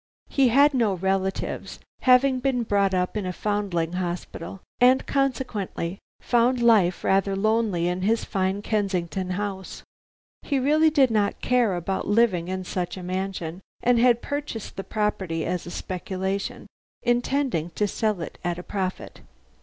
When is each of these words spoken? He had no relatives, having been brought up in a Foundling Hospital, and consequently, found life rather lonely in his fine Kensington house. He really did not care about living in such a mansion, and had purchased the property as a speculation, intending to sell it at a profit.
He 0.29 0.47
had 0.47 0.73
no 0.73 0.95
relatives, 0.95 1.77
having 1.99 2.39
been 2.39 2.63
brought 2.63 2.95
up 2.95 3.15
in 3.15 3.27
a 3.27 3.31
Foundling 3.33 3.93
Hospital, 3.93 4.61
and 4.79 5.05
consequently, 5.05 5.99
found 6.19 6.59
life 6.59 7.03
rather 7.03 7.35
lonely 7.35 7.87
in 7.87 8.01
his 8.01 8.23
fine 8.25 8.63
Kensington 8.63 9.29
house. 9.29 9.83
He 10.41 10.57
really 10.57 10.89
did 10.89 11.11
not 11.11 11.39
care 11.39 11.75
about 11.75 12.07
living 12.07 12.47
in 12.47 12.63
such 12.63 12.97
a 12.97 13.03
mansion, 13.03 13.61
and 13.83 13.99
had 13.99 14.23
purchased 14.23 14.75
the 14.75 14.83
property 14.83 15.45
as 15.45 15.67
a 15.67 15.69
speculation, 15.69 16.65
intending 17.03 17.69
to 17.75 17.87
sell 17.87 18.21
it 18.21 18.39
at 18.43 18.57
a 18.57 18.63
profit. 18.63 19.21